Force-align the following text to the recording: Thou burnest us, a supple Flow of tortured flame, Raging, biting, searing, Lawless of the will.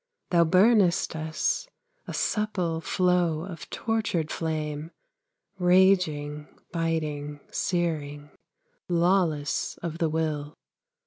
Thou 0.31 0.45
burnest 0.45 1.15
us, 1.15 1.67
a 2.07 2.13
supple 2.15 2.81
Flow 2.81 3.45
of 3.45 3.69
tortured 3.69 4.31
flame, 4.31 4.89
Raging, 5.59 6.47
biting, 6.71 7.39
searing, 7.51 8.31
Lawless 8.89 9.77
of 9.83 9.99
the 9.99 10.09
will. 10.09 10.57